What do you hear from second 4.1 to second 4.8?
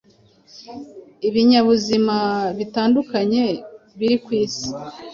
kwisi